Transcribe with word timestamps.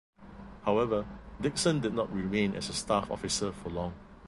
However, 0.63 1.05
Dickson 1.39 1.79
did 1.79 1.93
not 1.93 2.11
remain 2.11 2.55
as 2.55 2.69
a 2.69 2.73
staff 2.73 3.11
officer 3.11 3.51
for 3.51 3.69
long. 3.69 3.93